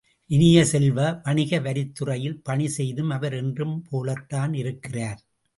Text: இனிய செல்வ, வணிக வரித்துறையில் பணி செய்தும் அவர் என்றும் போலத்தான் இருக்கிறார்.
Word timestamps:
இனிய 0.29 0.65
செல்வ, 0.65 1.21
வணிக 1.23 1.59
வரித்துறையில் 1.59 2.39
பணி 2.43 2.67
செய்தும் 2.67 3.09
அவர் 3.09 3.33
என்றும் 3.33 3.75
போலத்தான் 3.89 4.53
இருக்கிறார். 4.53 5.21